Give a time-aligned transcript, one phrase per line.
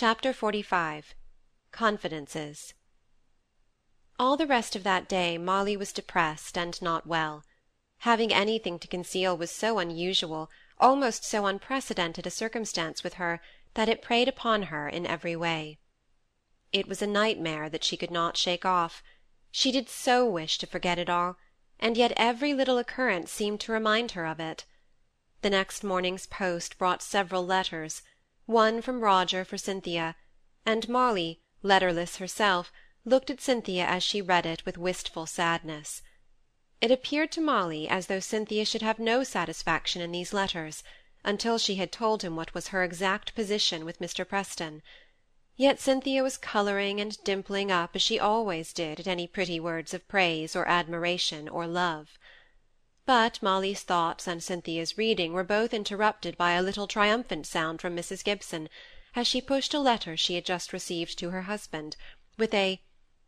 [0.00, 1.02] Chapter XLV
[1.72, 2.72] Confidences
[4.16, 7.42] All the rest of that day Molly was depressed and not well.
[8.02, 13.40] Having anything to conceal was so unusual, almost so unprecedented a circumstance with her,
[13.74, 15.80] that it preyed upon her in every way.
[16.72, 19.02] It was a nightmare that she could not shake off.
[19.50, 21.38] She did so wish to forget it all,
[21.80, 24.64] and yet every little occurrence seemed to remind her of it.
[25.42, 28.02] The next morning's post brought several letters,
[28.48, 30.16] one from Roger for Cynthia,
[30.64, 32.72] and Molly, letterless herself,
[33.04, 36.00] looked at Cynthia as she read it with wistful sadness.
[36.80, 40.82] It appeared to Molly as though Cynthia should have no satisfaction in these letters,
[41.22, 44.26] until she had told him what was her exact position with Mr.
[44.26, 44.82] Preston.
[45.56, 49.92] Yet Cynthia was colouring and dimpling up as she always did at any pretty words
[49.92, 52.18] of praise or admiration or love.
[53.08, 57.96] But Molly's thoughts and Cynthia's reading were both interrupted by a little triumphant sound from
[57.96, 58.22] Mrs.
[58.22, 58.68] Gibson,
[59.16, 61.96] as she pushed a letter she had just received to her husband,
[62.36, 62.82] with a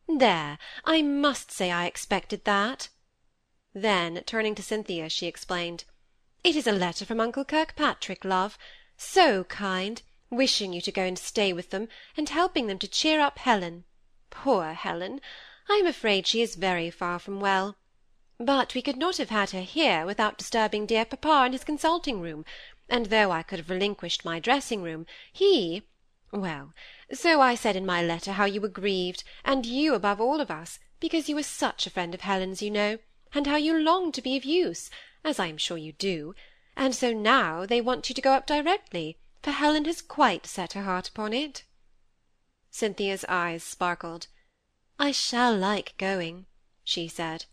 [0.07, 2.91] "There, I must say I expected that."
[3.73, 5.85] Then, turning to Cynthia, she explained,
[6.45, 8.59] "It is a letter from uncle Kirkpatrick, love.
[8.99, 13.19] So kind, wishing you to go and stay with them, and helping them to cheer
[13.19, 13.85] up Helen.
[14.29, 15.23] Poor Helen!
[15.71, 17.79] I am afraid she is very far from well
[18.43, 22.23] but we could not have had her here without disturbing dear papa in his consulting
[22.23, 22.43] room,
[22.89, 25.83] and though I could have relinquished my dressing room, he
[26.33, 26.73] well,
[27.13, 30.51] so I said in my letter how you were grieved, and you above all of
[30.51, 32.99] us, because you were such a friend of Helen's, you know,
[33.35, 34.89] and how you longed to be of use,
[35.23, 36.35] as I am sure you do,
[36.75, 40.73] and so now they want you to go up directly, for Helen has quite set
[40.73, 41.65] her heart upon it.
[42.71, 44.29] Cynthia's eyes sparkled.
[44.99, 46.47] I shall like going,
[46.85, 47.45] she said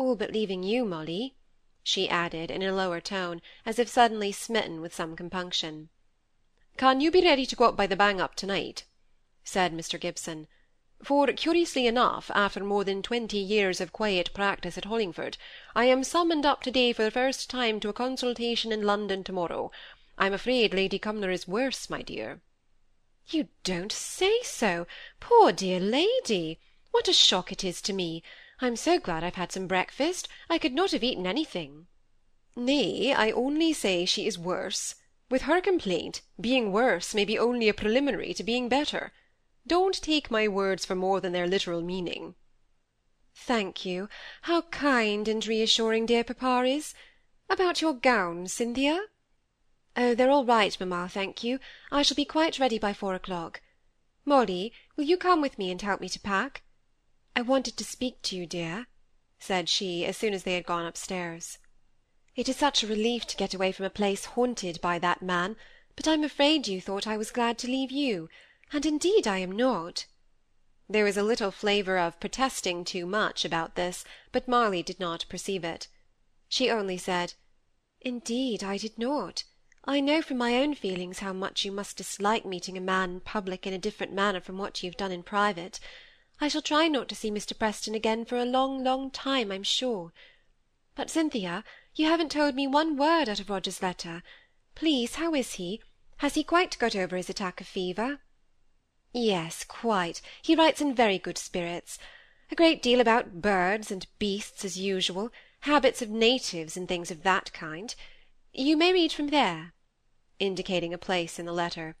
[0.00, 1.34] all but leaving you, Molly,"
[1.82, 5.90] she added, in a lower tone, as if suddenly smitten with some compunction.
[6.78, 8.86] "Can you be ready to go up by the bang up tonight?"
[9.44, 10.00] said Mr.
[10.00, 10.48] Gibson.
[11.02, 15.36] For, curiously enough, after more than twenty years of quiet practice at Hollingford,
[15.76, 19.70] I am summoned up to-day for the first time to a consultation in London to-morrow.
[20.16, 22.40] I'm afraid Lady Cumnor is worse, my dear."
[23.26, 24.86] "You don't say so!
[25.20, 26.58] Poor dear lady!
[26.90, 28.22] What a shock it is to me!
[28.62, 30.28] I'm so glad I've had some breakfast.
[30.50, 31.86] I could not have eaten anything."
[32.54, 34.96] "Nay, I only say she is worse.
[35.30, 39.12] With her complaint, being worse may be only a preliminary to being better.
[39.66, 42.34] Don't take my words for more than their literal meaning."
[43.34, 44.10] "Thank you.
[44.42, 46.92] How kind and reassuring dear papa is!
[47.48, 49.06] About your gowns, Cynthia?"
[49.96, 51.60] "Oh, they're all right, mamma, thank you.
[51.90, 53.62] I shall be quite ready by four o'clock.
[54.26, 56.62] Molly, will you come with me and help me to pack?
[57.36, 58.88] I wanted to speak to you, dear,"
[59.38, 61.58] said she, as soon as they had gone upstairs.
[62.34, 65.54] "It is such a relief to get away from a place haunted by that man,
[65.94, 68.28] but I'm afraid you thought I was glad to leave you,
[68.72, 70.06] and indeed I am not."
[70.88, 75.24] There was a little flavour of protesting too much about this, but Molly did not
[75.28, 75.86] perceive it.
[76.48, 77.34] She only said,
[78.00, 79.44] "Indeed I did not.
[79.84, 83.20] I know from my own feelings how much you must dislike meeting a man in
[83.20, 85.78] public in a different manner from what you have done in private.
[86.42, 87.56] I shall try not to see Mr.
[87.58, 90.12] Preston again for a long, long time, I'm sure.
[90.94, 91.64] But, Cynthia,
[91.94, 94.22] you haven't told me one word out of Roger's letter.
[94.74, 95.82] Please, how is he?
[96.18, 98.20] Has he quite got over his attack of fever?
[99.12, 100.22] Yes, quite.
[100.40, 101.98] He writes in very good spirits.
[102.50, 105.30] A great deal about birds and beasts as usual,
[105.60, 107.94] habits of natives and things of that kind.
[108.54, 109.74] You may read from there,
[110.38, 111.96] indicating a place in the letter.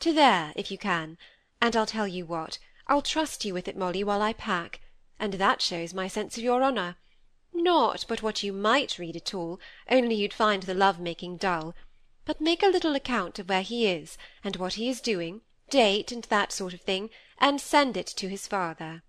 [0.00, 1.18] To there, if you can.
[1.60, 2.58] And I'll tell you what.
[2.86, 4.80] I'll trust you with it, Molly, while I pack,
[5.18, 6.96] and that shows my sense of your honour.
[7.54, 9.58] Not but what you might read at all,
[9.88, 11.74] only you'd find the love-making dull.
[12.26, 15.40] But make a little account of where he is, and what he is doing,
[15.70, 17.08] date, and that sort of thing,
[17.38, 19.02] and send it to his father.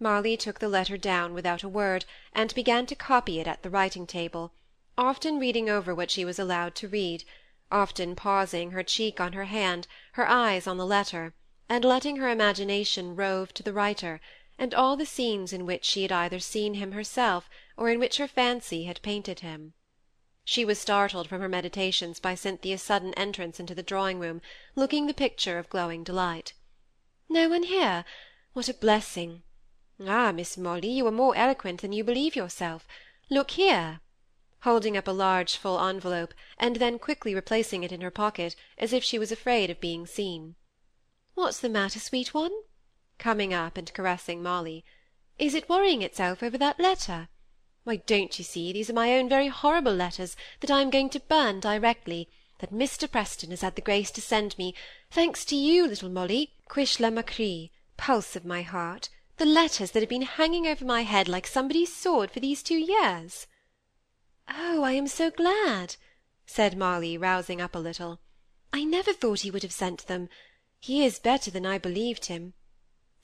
[0.00, 3.70] Molly took the letter down without a word, and began to copy it at the
[3.70, 4.52] writing-table,
[4.98, 7.22] often reading over what she was allowed to read,
[7.70, 11.32] often pausing, her cheek on her hand, her eyes on the letter
[11.70, 14.20] and letting her imagination rove to the writer,
[14.58, 18.16] and all the scenes in which she had either seen him herself, or in which
[18.16, 19.72] her fancy had painted him.
[20.44, 24.42] She was startled from her meditations by Cynthia's sudden entrance into the drawing-room,
[24.74, 26.54] looking the picture of glowing delight.
[27.28, 28.04] "No one here?
[28.52, 29.44] What a blessing!
[30.04, 32.84] Ah, Miss Molly, you are more eloquent than you believe yourself.
[33.30, 34.00] Look here,"
[34.62, 38.92] holding up a large full envelope, and then quickly replacing it in her pocket, as
[38.92, 40.56] if she was afraid of being seen.
[41.34, 42.52] What's the matter, sweet one?"
[43.18, 44.84] coming up and caressing Molly.
[45.38, 47.28] "Is it worrying itself over that letter?
[47.84, 51.08] Why, don't you see, these are my own very horrible letters, that I am going
[51.10, 52.28] to burn directly,
[52.58, 53.10] that Mr.
[53.10, 54.74] Preston has had the grace to send me,
[55.10, 57.10] thanks to you, little Molly, Quish la
[57.96, 61.94] pulse of my heart, the letters that have been hanging over my head like somebody's
[61.94, 63.46] sword for these two years.
[64.48, 65.96] Oh, I am so glad,
[66.44, 68.20] said Molly, rousing up a little.
[68.72, 70.28] I never thought he would have sent them.
[70.80, 72.54] He is better than I believed him.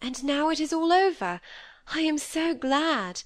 [0.00, 1.41] And now it is all over.
[1.88, 3.23] I am so glad.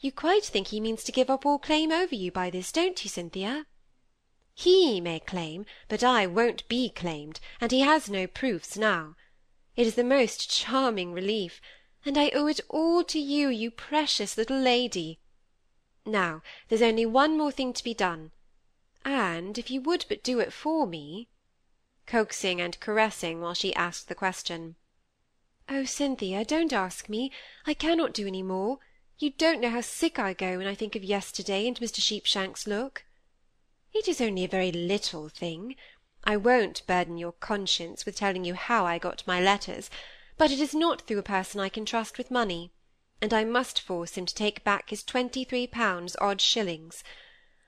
[0.00, 3.02] You quite think he means to give up all claim over you by this, don't
[3.04, 3.66] you, Cynthia?
[4.54, 9.14] He may claim, but I won't be claimed, and he has no proofs now.
[9.76, 11.60] It is the most charming relief,
[12.04, 15.20] and I owe it all to you, you precious little lady.
[16.04, 18.32] Now, there's only one more thing to be done,
[19.04, 21.28] and if you would but do it for me,
[22.10, 24.74] coaxing and caressing while she asked the question.
[25.68, 27.30] Oh, Cynthia, don't ask me.
[27.68, 28.78] I cannot do any more.
[29.20, 32.00] You don't know how sick I go when I think of yesterday and Mr.
[32.00, 33.04] Sheepshanks' look.
[33.94, 35.76] It is only a very little thing.
[36.24, 39.88] I won't burden your conscience with telling you how I got my letters,
[40.36, 42.72] but it is not through a person I can trust with money,
[43.22, 47.04] and I must force him to take back his twenty-three pounds odd shillings.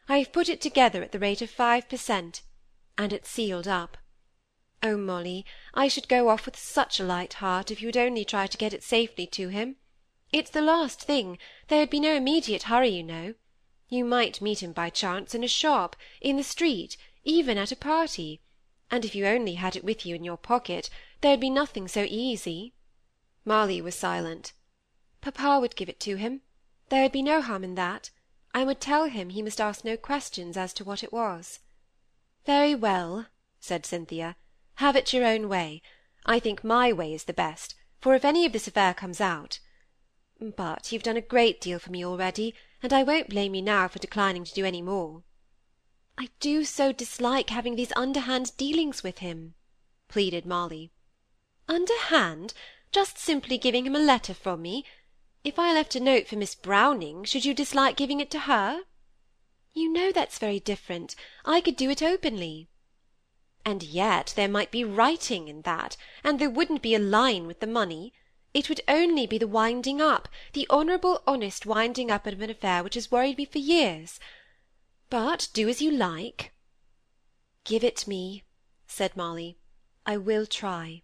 [0.09, 2.43] I have put it together at the rate of five per cent,
[2.99, 3.99] and it's sealed up.
[4.85, 8.25] Oh, Molly, I should go off with such a light heart if you would only
[8.25, 9.77] try to get it safely to him.
[10.33, 11.39] It's the last thing,
[11.69, 13.35] there would be no immediate hurry, you know.
[13.89, 17.77] You might meet him by chance in a shop, in the street, even at a
[17.77, 18.41] party,
[18.91, 20.91] and if you only had it with you in your pocket,
[21.21, 22.75] there would be nothing so easy.
[23.45, 24.53] Molly was silent.
[25.21, 26.41] Papa would give it to him.
[26.89, 28.11] There would be no harm in that.
[28.53, 31.61] I would tell him he must ask no questions as to what it was.
[32.45, 33.27] Very well,
[33.61, 34.37] said Cynthia.
[34.77, 35.83] Have it your own way.
[36.25, 39.59] I think my way is the best, for if any of this affair comes out
[40.57, 43.87] but you've done a great deal for me already, and I won't blame you now
[43.87, 45.23] for declining to do any more.
[46.19, 49.55] I do so dislike having these underhand dealings with him,
[50.09, 50.91] pleaded Molly.
[51.69, 52.55] Underhand?
[52.91, 54.85] Just simply giving him a letter from me?
[55.45, 58.83] If I left a note for Miss Browning, should you dislike giving it to her?
[59.73, 61.15] You know that's very different.
[61.45, 62.69] I could do it openly.
[63.65, 67.61] And yet there might be writing in that, and there wouldn't be a line with
[67.61, 68.13] the money.
[68.53, 72.83] It would only be the winding up, the honourable, honest winding up of an affair
[72.83, 74.19] which has worried me for years.
[75.11, 76.53] But do as you like.
[77.65, 78.43] Give it me,
[78.87, 79.59] said Molly.
[80.05, 81.03] I will try.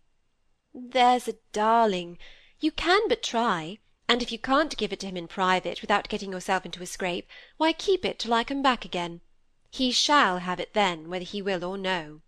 [0.75, 2.19] There's a darling.
[2.59, 3.79] You can but try,
[4.09, 6.87] and if you can't give it to him in private without getting yourself into a
[6.87, 9.21] scrape, why keep it till I come back again.
[9.71, 12.23] He shall have it then, whether he will or no.